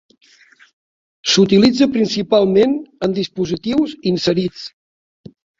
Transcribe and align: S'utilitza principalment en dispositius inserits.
S'utilitza 1.33 1.89
principalment 1.99 2.75
en 3.09 3.15
dispositius 3.21 3.97
inserits. 4.15 4.69